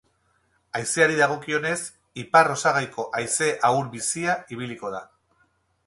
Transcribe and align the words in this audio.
Haizeari 0.79 1.17
dagokionez, 1.19 1.75
ipar-osagaiko 2.23 3.07
haize 3.21 3.51
ahul-bizia 3.71 4.39
ibiliko 4.57 4.97
da. 4.97 5.09